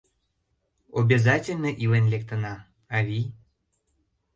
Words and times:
—Обязательно 0.99 1.69
илен 1.83 2.05
лектына, 2.11 2.53
авий! 2.97 3.27